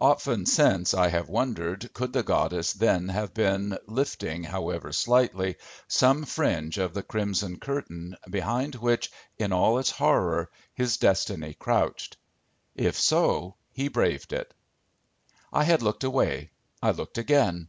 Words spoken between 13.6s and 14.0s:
he